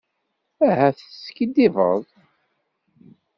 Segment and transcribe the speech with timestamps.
[0.67, 2.03] Ahat teskiddibeḍ.